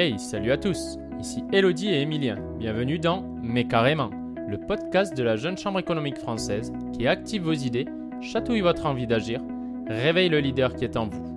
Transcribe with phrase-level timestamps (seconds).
[0.00, 2.36] Hey, salut à tous, ici Elodie et Emilien.
[2.56, 4.10] Bienvenue dans Mais carrément,
[4.46, 7.88] le podcast de la Jeune Chambre économique française qui active vos idées,
[8.20, 9.40] chatouille votre envie d'agir,
[9.88, 11.34] réveille le leader qui est en vous.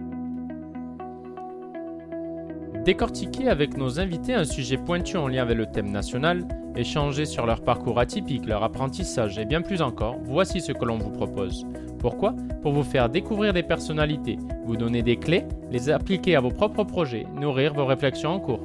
[2.85, 7.47] Décortiquer avec nos invités un sujet pointu en lien avec le thème national, échanger sur
[7.47, 11.65] leur parcours atypique, leur apprentissage et bien plus encore, voici ce que l'on vous propose.
[12.01, 12.33] Pourquoi?
[12.63, 16.83] Pour vous faire découvrir des personnalités, vous donner des clés, les appliquer à vos propres
[16.83, 18.61] projets, nourrir vos réflexions en cours.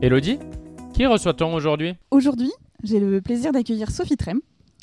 [0.00, 0.38] Elodie,
[0.94, 1.96] qui reçoit-on aujourd'hui?
[2.10, 2.50] Aujourd'hui,
[2.82, 4.40] j'ai le plaisir d'accueillir Sophie Trem,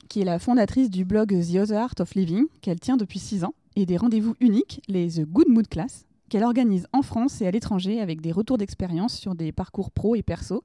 [0.08, 3.44] qui est la fondatrice du blog The Other Art of Living, qu'elle tient depuis 6
[3.44, 7.48] ans, et des rendez-vous uniques, les The Good Mood Class, qu'elle organise en France et
[7.48, 10.64] à l'étranger avec des retours d'expérience sur des parcours pro et perso,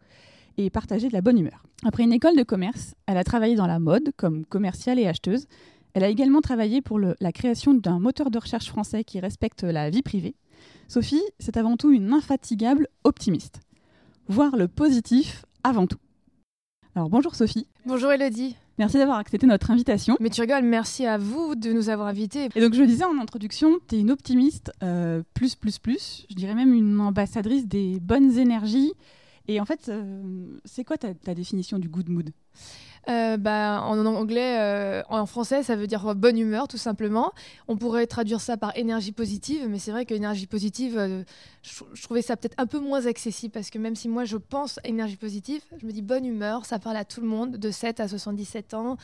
[0.56, 1.62] et partager de la bonne humeur.
[1.84, 5.46] Après une école de commerce, elle a travaillé dans la mode comme commerciale et acheteuse.
[5.94, 9.90] Elle a également travaillé pour la création d'un moteur de recherche français qui respecte la
[9.90, 10.34] vie privée.
[10.88, 13.60] Sophie, c'est avant tout une infatigable optimiste.
[14.28, 15.98] Voir le positif avant tout.
[16.94, 17.66] Alors bonjour Sophie.
[17.84, 18.56] Bonjour Elodie.
[18.78, 20.16] Merci d'avoir accepté notre invitation.
[20.20, 22.48] Mais tu rigoles, merci à vous de nous avoir invités.
[22.54, 26.26] Et donc je le disais en introduction, tu es une optimiste euh, plus, plus, plus.
[26.28, 28.92] Je dirais même une ambassadrice des bonnes énergies
[29.48, 32.30] et en fait, euh, c'est quoi ta, définition du good mood?
[33.08, 37.32] Euh, bah, en anglais, euh, en français, ça veut dire bonne humeur, tout simplement.
[37.68, 41.24] On pourrait traduire ça par énergie positive, mais c'est vrai que énergie positive,
[41.62, 44.78] je, trouvais ça peut-être un peu moins accessible parce que même si moi je pense
[44.78, 47.70] à énergie positive, je me dis bonne humeur, ça parle à tout le monde, de
[47.70, 48.96] 7 à 77 ans.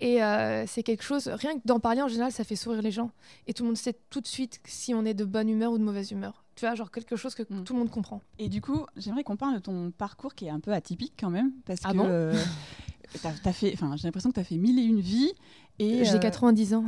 [0.00, 0.18] Et
[0.66, 3.10] c'est quelque chose, rien que d'en parler en général, ça fait sourire les gens.
[3.46, 5.78] Et tout le monde sait tout de suite si on est de bonne humeur ou
[5.78, 7.64] de mauvaise humeur tu vois, genre quelque chose que mm.
[7.64, 8.22] tout le monde comprend.
[8.38, 11.30] Et du coup, j'aimerais qu'on parle de ton parcours qui est un peu atypique quand
[11.30, 12.34] même, parce ah que bon euh,
[13.24, 15.32] as, fait, enfin, j'ai l'impression que tu as fait mille et une vies.
[15.78, 16.84] Et j'ai 90 euh, ans.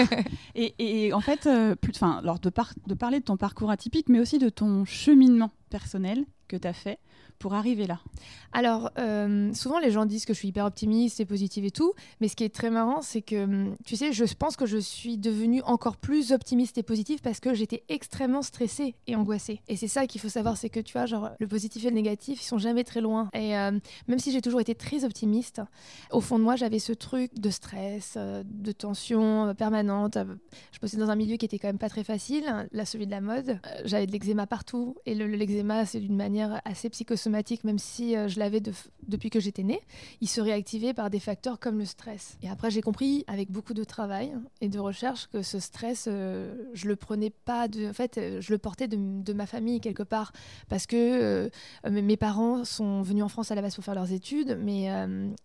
[0.56, 4.40] et, et, en fait, euh, plus, de, de parler de ton parcours atypique, mais aussi
[4.40, 6.98] de ton cheminement personnel que tu as fait
[7.38, 8.00] pour arriver là?
[8.52, 11.92] Alors, euh, souvent les gens disent que je suis hyper optimiste et positive et tout,
[12.20, 14.78] mais ce qui est très marrant, c'est que, hum, tu sais, je pense que je
[14.78, 19.60] suis devenue encore plus optimiste et positive parce que j'étais extrêmement stressée et angoissée.
[19.68, 21.94] Et c'est ça qu'il faut savoir, c'est que, tu vois, genre, le positif et le
[21.94, 23.28] négatif, ils sont jamais très loin.
[23.34, 23.72] Et euh,
[24.08, 25.60] même si j'ai toujours été très optimiste,
[26.10, 30.16] au fond de moi, j'avais ce truc de stress, euh, de tension permanente.
[30.72, 33.10] Je bossais dans un milieu qui était quand même pas très facile, là, celui de
[33.10, 33.60] la mode.
[33.84, 37.16] J'avais de l'eczéma partout, et l'eczéma, c'est d'une manière assez psychosociale
[37.64, 38.60] même si euh, je l'avais
[39.08, 39.80] depuis que j'étais née,
[40.20, 42.36] il se réactivait par des facteurs comme le stress.
[42.42, 46.54] Et après, j'ai compris, avec beaucoup de travail et de recherche, que ce stress, euh,
[46.74, 47.88] je le prenais pas de.
[47.88, 50.32] En fait, euh, je le portais de, ma famille quelque part.
[50.68, 51.50] Parce que
[51.88, 54.88] mes parents sont venus en France à la base pour faire leurs études, mais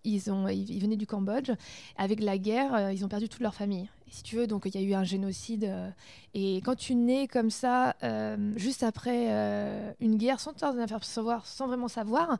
[0.03, 1.51] ils, ont, ils venaient du Cambodge.
[1.97, 4.77] Avec la guerre, ils ont perdu toute leur famille si tu veux, donc il y
[4.77, 5.63] a eu un génocide.
[5.63, 5.89] Euh,
[6.33, 10.53] et quand tu nais comme ça, euh, juste après euh, une guerre, sans
[11.01, 12.37] savoir, sans vraiment savoir,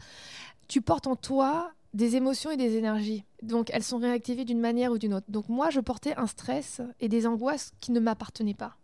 [0.68, 3.24] tu portes en toi des émotions et des énergies.
[3.42, 5.26] Donc elles sont réactivées d'une manière ou d'une autre.
[5.30, 8.78] Donc moi, je portais un stress et des angoisses qui ne m'appartenaient pas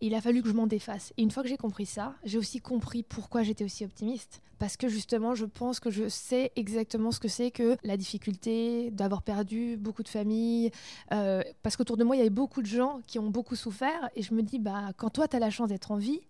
[0.00, 1.12] il a fallu que je m'en défasse.
[1.16, 4.42] Et une fois que j'ai compris ça, j'ai aussi compris pourquoi j'étais aussi optimiste.
[4.58, 8.90] Parce que justement, je pense que je sais exactement ce que c'est que la difficulté
[8.90, 10.70] d'avoir perdu beaucoup de familles.
[11.12, 14.08] Euh, parce qu'autour de moi, il y avait beaucoup de gens qui ont beaucoup souffert.
[14.14, 16.20] Et je me dis, bah, quand toi, tu as la chance d'être en vie,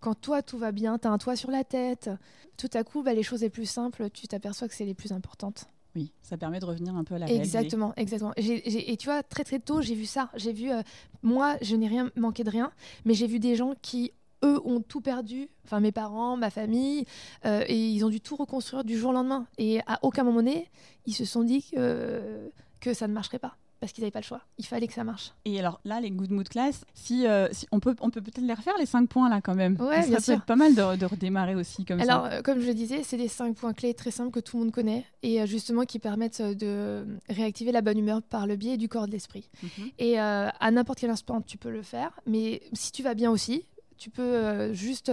[0.00, 2.10] quand toi, tout va bien, tu as un toit sur la tête,
[2.56, 5.12] tout à coup, bah, les choses les plus simples, tu t'aperçois que c'est les plus
[5.12, 5.66] importantes.
[5.96, 9.44] Oui, ça permet de revenir un peu à la exactement, Exactement, et tu vois, très
[9.44, 10.30] très tôt, j'ai vu ça.
[10.36, 10.82] J'ai vu, euh,
[11.22, 12.70] moi, je n'ai rien manqué de rien,
[13.04, 14.12] mais j'ai vu des gens qui,
[14.44, 15.48] eux, ont tout perdu.
[15.64, 17.06] Enfin, mes parents, ma famille,
[17.46, 19.46] euh, et ils ont dû tout reconstruire du jour au lendemain.
[19.56, 20.70] Et à aucun moment donné,
[21.06, 24.40] ils se sont dit que ça ne marcherait pas parce qu'ils n'avaient pas le choix.
[24.58, 25.32] Il fallait que ça marche.
[25.44, 28.44] Et alors là, les Good Mood Class, si, euh, si on peut on peut peut-être
[28.44, 29.76] les refaire les cinq points là quand même.
[29.80, 30.40] Ouais, bien sûr.
[30.42, 32.30] pas mal de, de, redémarrer aussi comme alors, ça.
[32.30, 34.64] Alors comme je le disais, c'est des cinq points clés très simples que tout le
[34.64, 38.56] monde connaît et euh, justement qui permettent euh, de réactiver la bonne humeur par le
[38.56, 39.50] biais du corps de l'esprit.
[39.62, 39.90] Mhm.
[39.98, 43.66] Et à n'importe quel instant, tu peux le faire, mais si tu vas bien aussi,
[43.98, 45.10] tu peux juste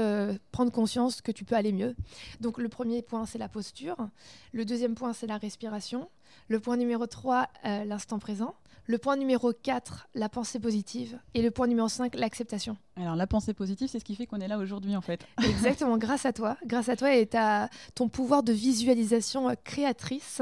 [0.51, 1.95] prendre conscience que tu peux aller mieux.
[2.41, 3.97] Donc le premier point, c'est la posture.
[4.51, 6.09] Le deuxième point, c'est la respiration.
[6.47, 8.55] Le point numéro 3, euh, l'instant présent.
[8.85, 11.17] Le point numéro 4, la pensée positive.
[11.33, 12.75] Et le point numéro 5, l'acceptation.
[12.97, 15.25] Alors la pensée positive, c'est ce qui fait qu'on est là aujourd'hui en fait.
[15.43, 16.57] Exactement, grâce à toi.
[16.65, 20.41] Grâce à toi et à ton pouvoir de visualisation euh, créatrice.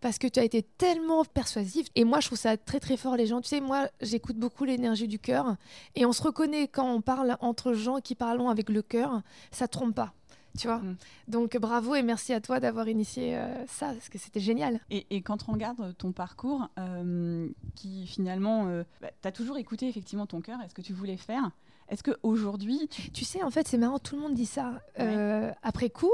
[0.00, 1.88] Parce que tu as été tellement persuasif.
[1.96, 3.40] Et moi, je trouve ça très très fort les gens.
[3.40, 5.56] Tu sais, moi, j'écoute beaucoup l'énergie du cœur.
[5.96, 9.22] Et on se reconnaît quand on parle entre gens qui parlent avec le cœur.
[9.50, 10.14] Ça trompe pas
[10.58, 10.78] tu vois.
[10.78, 10.96] Mm.
[11.28, 14.80] Donc bravo et merci à toi d'avoir initié euh, ça, parce que c'était génial.
[14.90, 19.56] Et, et quand on regarde ton parcours, euh, qui finalement, euh, bah, tu as toujours
[19.58, 21.50] écouté effectivement ton cœur et ce que tu voulais faire.
[21.88, 23.10] Est-ce qu'aujourd'hui, tu...
[23.10, 24.80] Tu sais, en fait, c'est marrant, tout le monde dit ça.
[25.00, 26.12] Euh, après coup,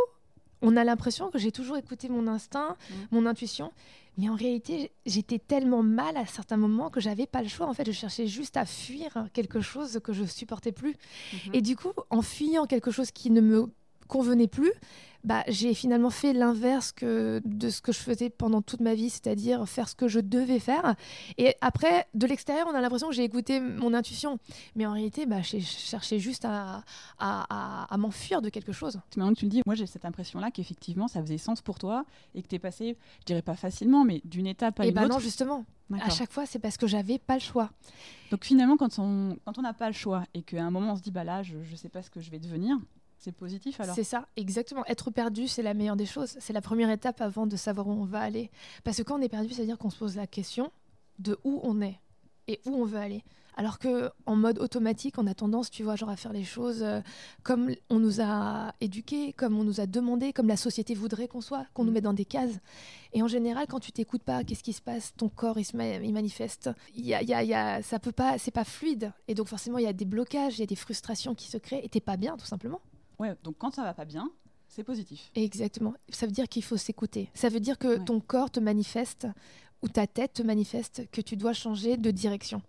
[0.63, 2.95] on a l'impression que j'ai toujours écouté mon instinct, Mm.
[3.11, 3.73] mon intuition.
[4.19, 7.67] Mais en réalité, j'étais tellement mal à certains moments que j'avais pas le choix.
[7.67, 10.97] En fait, je cherchais juste à fuir quelque chose que je supportais plus.
[11.53, 13.67] Et du coup, en fuyant quelque chose qui ne me
[14.07, 14.73] convenait plus,
[15.25, 19.11] bah, j'ai finalement fait l'inverse que de ce que je faisais pendant toute ma vie,
[19.11, 20.95] c'est-à-dire faire ce que je devais faire.
[21.37, 24.39] Et après, de l'extérieur, on a l'impression que j'ai écouté mon intuition.
[24.77, 26.85] Mais en réalité, bah, j'ai cherché juste à,
[27.19, 27.47] à,
[27.89, 29.01] à- à m'enfuir de quelque chose.
[29.17, 32.05] Maintenant que tu le dis, moi j'ai cette impression-là qu'effectivement ça faisait sens pour toi
[32.37, 34.95] et que tu es passé, je dirais pas facilement, mais d'une étape à Et une
[34.95, 35.15] bah autre.
[35.15, 35.65] non, justement,
[36.01, 37.71] à chaque fois, c'est parce que j'avais pas le choix.
[38.31, 40.97] Donc finalement, quand on quand on n'a pas le choix et qu'à un moment on
[40.97, 42.77] se dit, bah là, je, je sais pas ce que je vais devenir,
[43.27, 44.85] c'est positif alors C'est ça, exactement.
[44.87, 46.37] Être perdu, c'est la meilleure des choses.
[46.39, 48.51] C'est la première étape avant de savoir où on va aller.
[48.85, 50.71] Parce que quand on est perdu, c'est-à-dire qu'on se pose la question
[51.19, 51.99] de où on est
[52.47, 53.25] et où on veut aller.
[53.59, 56.83] Alors que en mode automatique, on a tendance, tu vois, genre à faire les choses
[56.83, 57.01] euh,
[57.43, 61.41] comme on nous a éduqués, comme on nous a demandé, comme la société voudrait qu'on
[61.41, 61.95] soit, qu'on nous Mm.
[61.95, 62.53] mette dans des cases.
[63.15, 65.15] Et en général, quand tu t'écoutes pas, qu'est-ce qui se passe?
[65.17, 66.69] Ton corps, il se ma- il manifeste.
[66.95, 69.11] Il y a, il y a- il y a- ça peut pas, c'est pas fluide.
[69.27, 71.57] Et donc forcément, il y a des blocages, il y a des frustrations qui se
[71.57, 71.81] créent.
[71.83, 72.83] Et t'es pas bien, tout simplement.
[73.19, 74.31] Ouais, donc quand ça va pas bien,
[74.69, 75.31] c'est positif.
[75.35, 75.95] Exactement.
[76.11, 77.31] Ça veut dire qu'il faut s'écouter.
[77.35, 78.05] Ça veut dire que Ouais.
[78.05, 79.27] ton corps te manifeste
[79.83, 82.63] ou ta tête te manifeste que tu dois changer de direction.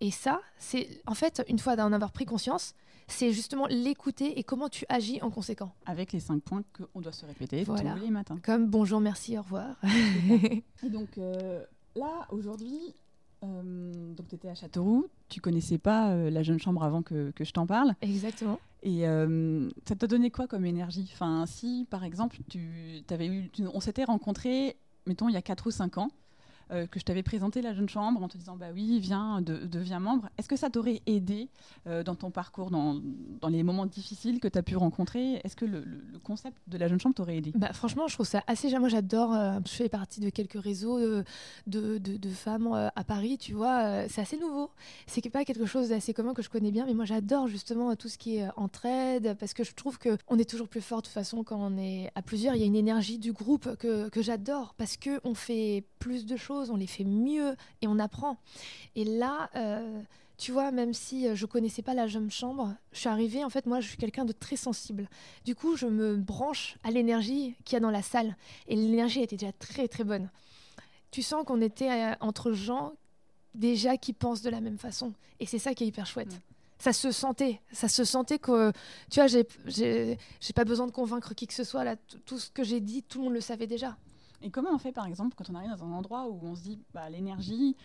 [0.00, 2.74] Et ça, c'est en fait, une fois d'en avoir pris conscience,
[3.08, 5.72] c'est justement l'écouter et comment tu agis en conséquent.
[5.86, 7.94] Avec les cinq points qu'on doit se répéter Voilà.
[7.94, 8.38] tous les matins.
[8.42, 9.76] Comme bonjour, merci, au revoir.
[10.82, 11.62] Et donc euh,
[11.96, 12.94] là, aujourd'hui,
[13.42, 17.30] euh, donc tu étais à Châteauroux, tu connaissais pas euh, la jeune chambre avant que,
[17.32, 17.94] que je t'en parle.
[18.00, 18.58] Exactement.
[18.82, 21.08] Et euh, ça t'a donné quoi comme énergie?
[21.12, 25.66] Enfin, si par exemple, tu, avais eu, on s'était rencontrés, mettons, il y a 4
[25.66, 26.10] ou 5 ans,
[26.72, 29.66] euh, que je t'avais présenté la jeune chambre en te disant, bah oui, viens, de-
[29.66, 30.28] deviens membre.
[30.38, 31.48] Est-ce que ça t'aurait aidé
[31.86, 33.00] euh, dans ton parcours, dans,
[33.40, 35.84] dans les moments difficiles que tu as pu rencontrer Est-ce que le,
[36.22, 37.52] concept de la jeune chambre t'aurait aidé?
[37.54, 38.70] Bah, franchement, je trouve ça assez.
[38.78, 39.34] Moi, j'adore.
[39.34, 40.98] euh, je fais partie de quelques réseaux
[41.66, 44.08] de, de, femmes à Paris, tu vois.
[44.08, 44.70] c'est assez nouveau.
[45.06, 48.08] C'est pas quelque chose d'assez commun que je connais bien, mais moi, j'adore justement tout
[48.08, 51.06] ce qui est entraide parce que je trouve que on est toujours plus fort de
[51.06, 52.54] toute façon quand on est à plusieurs.
[52.54, 56.26] Il y a une énergie du groupe que, que j'adore parce que on fait plus
[56.26, 58.36] de choses, on les fait mieux et on apprend.
[58.96, 59.48] Et là.
[59.56, 60.00] euh,
[60.36, 63.50] tu vois, même si euh, je connaissais pas la jeune chambre, je suis arrivée, en
[63.50, 65.06] fait, moi, je suis quelqu'un de très sensible.
[65.44, 68.34] Du coup, je me branche à l'énergie qu'il y a dans la salle.
[68.66, 70.30] Et l'énergie était déjà très, très bonne.
[71.10, 72.92] Tu sens qu'on était euh, entre gens
[73.54, 75.12] déjà qui pensent de la même façon.
[75.40, 76.32] Et c'est ça qui est hyper chouette.
[76.32, 76.38] Mm.
[76.78, 77.60] Ça se sentait.
[77.70, 78.72] Ça se sentait que,
[79.10, 80.16] tu vois, j'ai-
[80.54, 81.84] pas besoin de convaincre qui que ce soit.
[81.84, 83.94] Là, tout ce que j'ai dit, tout le monde le savait déjà.
[84.42, 86.62] Et comment on fait par exemple quand on arrive dans un endroit où on se
[86.62, 87.76] dit, bah l'énergie,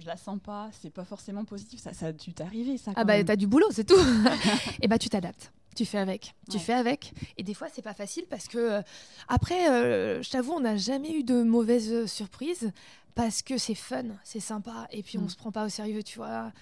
[0.00, 3.04] je la sens pas, c'est pas forcément positif, ça, ça a dû t'arriver ça Ah
[3.04, 3.94] bah t'as du boulot, c'est tout.
[4.82, 5.52] et bah tu t'adaptes.
[5.76, 6.62] Tu fais avec, tu Ouais.
[6.62, 7.12] fais avec.
[7.36, 8.82] Et des fois c'est pas facile parce que euh,
[9.28, 12.70] après, euh, je t'avoue, on n'a jamais eu de mauvaises euh, surprises
[13.16, 14.86] parce que c'est fun, c'est sympa.
[14.92, 15.28] Et puis on Mm.
[15.30, 16.52] se prend pas au sérieux, tu vois.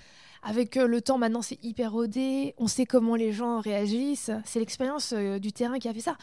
[0.43, 2.55] Avec euh, le temps, maintenant c'est hyper rodé.
[2.58, 4.31] On sait comment les gens réagissent.
[4.44, 6.17] C'est l'expérience euh, du terrain qui a fait ça.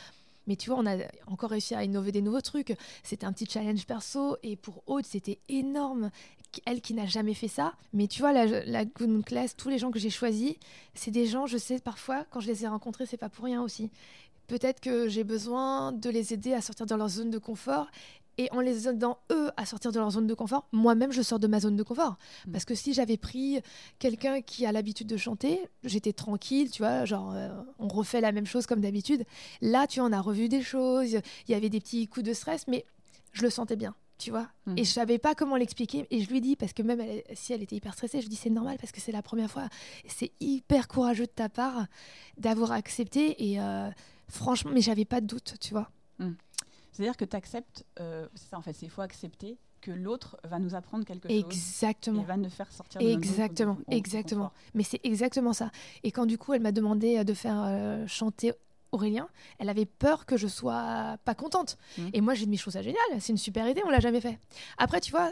[0.49, 0.97] Mais tu vois, on a
[1.27, 2.75] encore réussi à innover des nouveaux trucs.
[3.03, 4.35] C'était un petit challenge perso.
[4.41, 6.09] Et pour Aude, c'était énorme.
[6.65, 7.73] Elle qui n'a jamais fait ça.
[7.93, 10.55] Mais tu vois, la, la Good Class, tous les gens que j'ai choisis,
[10.95, 13.61] c'est des gens, je sais parfois, quand je les ai rencontrés, c'est pas pour rien
[13.61, 13.91] aussi.
[14.47, 17.85] Peut-être que j'ai besoin de les aider à sortir de leur zone de confort.
[18.39, 21.39] Et en les aidant eux à sortir de leur zone de confort, moi-même je sors
[21.39, 22.17] de ma zone de confort.
[22.47, 22.51] Mm.
[22.53, 23.59] Parce que si j'avais pris
[23.99, 28.31] quelqu'un qui a l'habitude de chanter, j'étais tranquille, tu vois, genre euh, on refait la
[28.31, 29.25] même chose comme d'habitude.
[29.59, 32.31] Là, tu vois, on a revu des choses, il y avait des petits coups de
[32.33, 32.85] stress, mais
[33.33, 34.47] je le sentais bien, tu vois.
[34.67, 34.75] Mm.
[34.77, 36.07] Et je savais pas comment l'expliquer.
[36.09, 38.29] Et je lui dis, parce que même elle- si elle était hyper stressée, je lui
[38.29, 39.67] dis c'est normal parce que c'est la première fois.
[40.07, 41.87] C'est hyper courageux de ta part
[42.37, 43.51] d'avoir accepté.
[43.51, 43.89] Et euh,
[44.29, 45.91] franchement, mais j'avais pas de doute, tu vois.
[46.99, 50.59] C'est-à-dire que tu acceptes, c'est ça en fait, c'est il faut accepter que l'autre va
[50.59, 52.21] nous apprendre quelque chose Exactement.
[52.21, 54.45] et va nous faire sortir de notre Exactement, de exactement.
[54.45, 54.57] confort.
[54.73, 55.71] Mais c'est exactement ça.
[56.03, 58.51] Et quand du coup, elle m'a demandé euh, de faire euh, chanter
[58.91, 59.29] Aurélien,
[59.59, 61.77] elle avait peur que je sois pas contente.
[61.97, 62.09] Mhm.
[62.13, 64.19] Et moi, j'ai mais je trouve ça génial, c'est une super idée, on l'a jamais
[64.19, 64.37] fait.
[64.77, 65.31] Après, tu vois,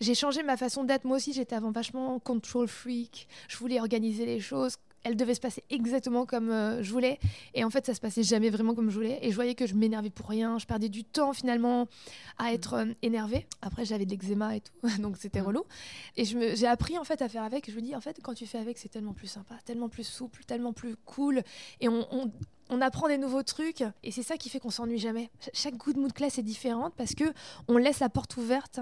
[0.00, 1.04] j'ai changé ma façon d'être.
[1.04, 3.28] Moi aussi, j'étais avant vachement control freak.
[3.48, 4.76] Je voulais organiser les choses.
[5.04, 7.18] Elle devait se passer exactement comme euh, je voulais.
[7.54, 9.18] Et en fait, ça se passait jamais vraiment comme je voulais.
[9.22, 10.58] Et je voyais que je m'énervais pour rien.
[10.58, 11.88] Je perdais du temps finalement
[12.38, 13.46] à être euh, énervée.
[13.62, 14.72] Après, j'avais de l'eczéma et tout.
[15.00, 15.46] Donc, c'était Mhm.
[15.46, 15.64] relou.
[16.16, 17.70] Et je me- j'ai appris en fait à faire avec.
[17.70, 20.04] Je me dis, en fait, quand tu fais avec, c'est tellement plus sympa, tellement plus
[20.04, 21.42] souple, tellement plus cool.
[21.80, 22.30] Et on, on-
[22.70, 25.30] on apprend des nouveaux trucs et c'est ça qui fait qu'on s'ennuie jamais.
[25.52, 27.24] Chaque good mood class est différente parce que
[27.68, 28.80] on laisse la porte ouverte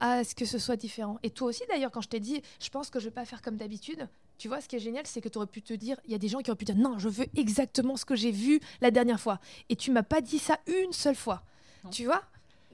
[0.00, 1.18] à ce que ce soit différent.
[1.22, 3.42] Et toi aussi d'ailleurs, quand je t'ai dit, je pense que je vais pas faire
[3.42, 4.08] comme d'habitude.
[4.38, 6.14] Tu vois, ce qui est génial, c'est que tu aurais pu te dire, il y
[6.14, 8.60] a des gens qui auraient pu dire, non, je veux exactement ce que j'ai vu
[8.80, 9.40] la dernière fois.
[9.68, 11.42] Et tu m'as pas dit ça une seule fois.
[11.90, 12.22] Tu vois?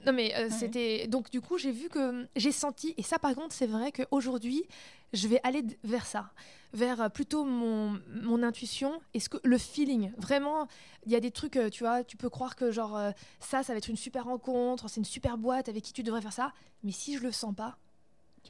[0.04, 3.34] Non mais euh, c'était donc du coup j'ai vu que j'ai senti et ça par
[3.36, 4.64] contre c'est vrai qu'aujourd'hui
[5.12, 6.32] je vais aller vers ça
[6.72, 10.10] vers euh, plutôt mon, mon intuition et ce que le feeling.
[10.18, 10.66] Vraiment
[11.06, 12.98] il y a des trucs euh, tu vois tu peux croire que genre
[13.38, 16.20] ça ça va être une super rencontre c'est une super boîte avec qui tu devrais
[16.20, 16.52] faire ça
[16.82, 17.78] mais si je le sens pas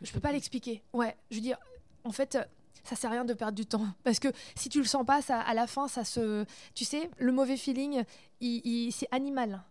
[0.00, 0.82] je peux pas l'expliquer.
[0.94, 1.58] Ouais je veux dire
[2.04, 2.38] en fait
[2.84, 3.86] ça sert à rien de perdre du temps.
[4.04, 7.32] Parce que si tu le sens pas à la fin ça se tu sais le
[7.32, 8.04] mauvais feeling
[8.40, 9.62] il c'est animal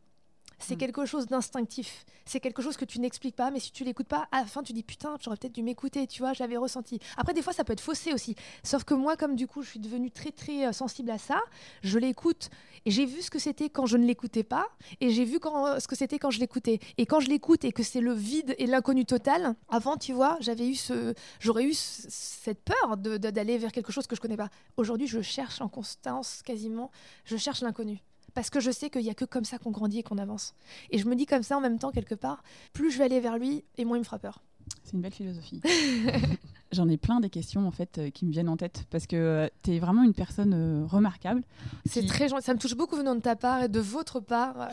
[0.61, 0.77] c'est mm.
[0.77, 2.05] quelque chose d'instinctif.
[2.25, 4.63] C'est quelque chose que tu n'expliques pas, mais si tu l'écoutes pas, à la fin
[4.63, 6.99] tu dis putain, j'aurais peut-être dû m'écouter, tu vois, j'avais ressenti.
[7.17, 8.35] Après, des fois, ça peut être faussé aussi.
[8.63, 11.41] Sauf que moi, comme du coup, je suis devenue très très euh, sensible à ça,
[11.83, 12.49] je l'écoute
[12.85, 14.67] et j'ai vu ce que c'était quand je ne l'écoutais pas
[14.99, 16.79] et j'ai vu quand, euh, ce que c'était quand je l'écoutais.
[16.97, 20.37] Et quand je l'écoute et que c'est le vide et l'inconnu total, avant, tu vois,
[20.39, 24.49] j'avais eu ce, j'aurais eu cette peur d'aller vers quelque chose que je connais pas.
[24.77, 26.91] Aujourd'hui, je cherche en constance quasiment,
[27.25, 28.01] je cherche l'inconnu
[28.33, 30.53] parce que je sais qu'il n'y a que comme ça qu'on grandit et qu'on avance.
[30.89, 33.19] Et je me dis comme ça en même temps, quelque part, plus je vais aller
[33.19, 34.41] vers lui, et moins il me fera peur.
[34.83, 35.61] C'est une belle philosophie.
[36.71, 39.15] J'en ai plein des questions en fait euh, qui me viennent en tête parce que
[39.17, 41.43] euh, tu es vraiment une personne euh, remarquable.
[41.85, 44.69] C'est très gentil, ça me touche beaucoup venant de ta part et de votre part.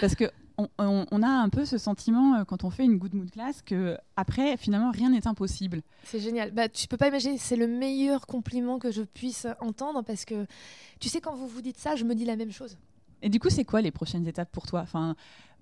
[0.00, 3.62] parce que on, a un peu ce sentiment quand on fait une good mood class
[3.62, 5.82] que après finalement rien n'est impossible.
[6.04, 6.50] C'est génial.
[6.50, 10.46] Bah tu peux pas imaginer, c'est le meilleur compliment que je puisse entendre parce que
[11.00, 12.78] tu sais quand vous vous dites ça, je me dis la même chose.
[13.22, 14.80] Et du coup, c'est quoi les prochaines étapes pour toi?
[14.80, 15.16] Enfin,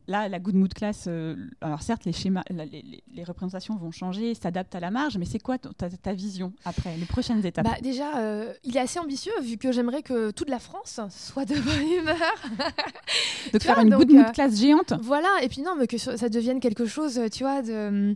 [0.06, 4.75] Là, la Good Mood Class, euh, alors certes, les schémas, les, représentations vont changer, s'adaptent
[4.75, 7.64] à la marge, mais c'est quoi ta, vision après, les prochaines étapes?
[7.64, 11.46] Bah, Déjà, euh, il est assez ambitieux, vu que j'aimerais que toute la France soit
[11.46, 12.16] de bonne humeur.
[13.52, 14.92] donc faire une Good Mood euh, Class géante?
[15.00, 18.14] Voilà, et puis non, mais que ça devienne quelque chose, tu vois, de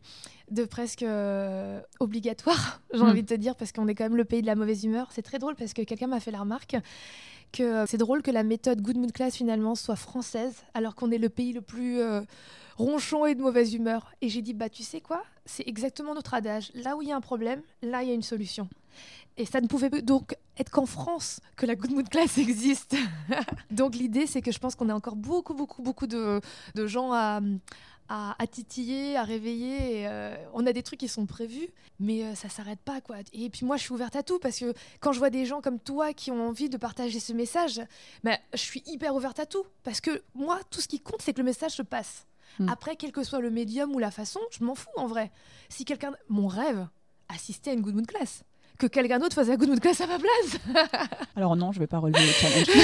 [0.50, 1.04] de presque
[2.00, 4.54] obligatoire, j'ai envie de te dire, parce qu'on est quand même le pays de la
[4.54, 5.08] mauvaise humeur.
[5.12, 6.76] C'est très drôle parce que quelqu'un m'a fait la remarque
[7.52, 11.10] que euh, c'est drôle que la méthode Good Mood Class finalement soit française, alors qu'on
[11.10, 12.20] est le pays le plus euh,
[12.76, 14.12] ronchon et de mauvaise humeur.
[14.20, 16.70] Et j'ai dit, bah tu sais quoi, c'est exactement notre adage.
[16.74, 18.68] Là où il y a un problème, là il y a une solution.
[19.36, 22.96] Et ça ne pouvait donc être qu'en France que la Good Mood Class existe.
[23.70, 26.40] donc l'idée, c'est que je pense qu'on a encore beaucoup, beaucoup, beaucoup de,
[26.74, 27.40] de gens à,
[28.08, 30.06] à, titiller, à réveiller.
[30.06, 31.68] Euh, on a des trucs qui sont prévus,
[32.00, 33.16] mais euh, ça s'arrête pas quoi.
[33.32, 35.60] Et puis moi, je suis ouverte à tout parce que quand je vois des gens
[35.60, 37.80] comme toi qui ont envie de partager ce message,
[38.24, 41.32] bah, je suis hyper ouverte à tout parce que moi, tout ce qui compte, c'est
[41.32, 42.26] que le message se passe.
[42.58, 42.68] Hmm.
[42.70, 45.30] Après, quel que soit le médium ou la façon, je m'en fous en vrai.
[45.68, 46.88] Si quelqu'un, mon rêve,
[47.28, 48.42] assister à une good mood class
[48.78, 50.58] que quelqu'un d'autre fasse la good mood class à ma place.
[51.36, 52.66] Alors non, je vais pas relever le challenge.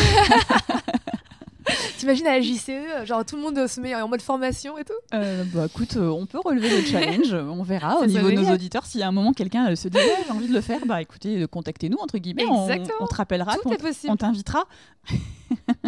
[1.98, 4.92] T'imagines à la JCE, genre tout le monde se met en mode formation et tout?
[5.14, 8.52] Euh, Bah écoute, euh, on peut relever le challenge, on verra au niveau de nos
[8.52, 8.84] auditeurs.
[8.84, 11.46] Si à un moment quelqu'un euh, se dit j'ai envie de le faire, bah écoutez,
[11.46, 12.68] contactez-nous entre guillemets, on,
[13.00, 14.64] on, te rappellera, on, t'invitera.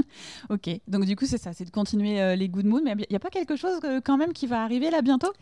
[0.50, 3.16] ok, donc du coup c'est ça, c'est de continuer les good moods, mais il n'y
[3.16, 5.32] a pas quelque chose quand même qui va arriver là bientôt?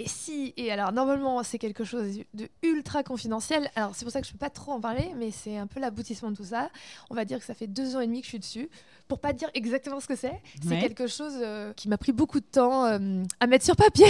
[0.00, 4.20] Et si, et alors normalement c'est quelque chose de ultra confidentiel, alors c'est pour ça
[4.20, 6.70] que je peux pas trop en parler, mais c'est un peu l'aboutissement de tout ça.
[7.10, 8.68] On va dire que ça fait deux ans et demi que je suis dessus
[9.08, 12.40] pour pas dire exactement ce que c'est, c'est quelque chose euh, qui m'a pris beaucoup
[12.40, 14.06] de temps euh, à mettre sur papier.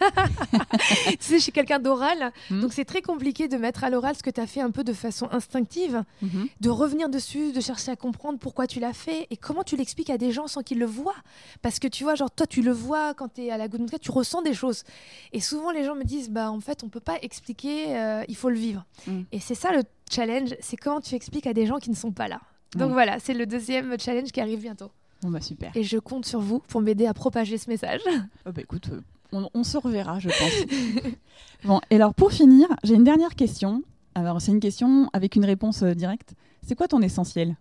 [0.00, 2.60] tu sais, je suis quelqu'un d'oral, hmm.
[2.60, 4.84] donc c'est très compliqué de mettre à l'oral ce que tu as fait un peu
[4.84, 6.48] de façon instinctive, mhm.
[6.60, 10.10] de revenir dessus, de chercher à comprendre pourquoi tu l'as fait et comment tu l'expliques
[10.10, 11.14] à des gens sans qu'ils le voient?
[11.62, 13.88] Parce que tu vois, genre toi, tu le vois quand tu es à la Good
[14.00, 14.84] tu ressens des choses.
[15.32, 18.36] Et souvent, les gens me disent, bah en fait, on peut pas expliquer, euh, il
[18.36, 18.84] faut le vivre.
[19.06, 19.22] Hmm.
[19.32, 22.12] Et c'est ça le challenge, c'est comment tu expliques à des gens qui ne sont
[22.12, 22.40] pas là.
[22.76, 24.90] Donc voilà, c'est le deuxième challenge qui arrive bientôt.
[25.22, 25.76] Bon bah super.
[25.76, 28.02] Et je compte sur vous pour m'aider à propager ce message.
[28.46, 31.12] Oh bah écoute, euh, on, se reverra, je pense.
[31.64, 33.82] bon, et alors pour finir, j'ai une dernière question.
[34.14, 36.34] Alors c'est une question avec une réponse euh, directe.
[36.66, 37.56] C'est quoi ton essentiel?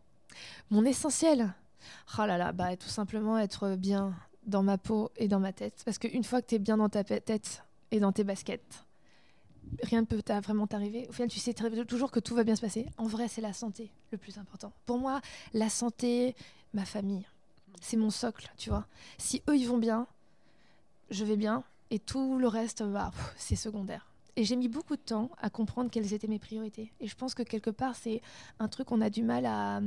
[0.69, 1.53] Mon essentiel
[2.17, 4.13] Oh là là, bah tout simplement être bien
[4.45, 5.81] dans ma peau et dans ma tête.
[5.85, 8.85] Parce qu'une fois que tu es bien dans ta tête et dans tes baskets,
[9.83, 11.07] rien ne peut vraiment t'arriver.
[11.09, 12.87] Au final, tu sais toujours que tout va bien se passer.
[12.97, 14.71] En vrai, c'est la santé le plus important.
[14.85, 15.21] Pour moi,
[15.53, 16.35] la santé,
[16.73, 17.25] ma famille,
[17.81, 18.87] c'est mon socle, tu vois.
[19.17, 20.07] Si eux, ils vont bien,
[21.09, 21.63] je vais bien.
[21.89, 24.07] Et tout le reste, bah, c'est secondaire.
[24.37, 26.93] Et j'ai mis beaucoup de temps à comprendre quelles étaient mes priorités.
[26.99, 28.21] Et je pense que quelque part, c'est
[28.59, 29.81] un truc qu'on a du mal à...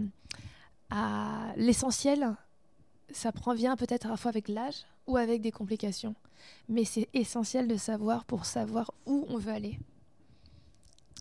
[0.91, 1.53] à...
[1.57, 2.35] L'essentiel,
[3.13, 6.17] ça vient peut-être à la fois avec l'âge ou avec des complications.
[6.69, 9.79] Mais c'est essentiel de savoir pour savoir où on veut aller.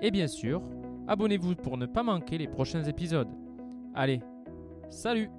[0.00, 0.62] Et bien sûr,
[1.06, 3.28] abonnez-vous pour ne pas manquer les prochains épisodes.
[3.94, 4.20] Allez,
[4.88, 5.30] salut